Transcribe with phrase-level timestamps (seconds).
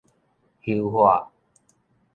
[0.65, 1.29] 咻喝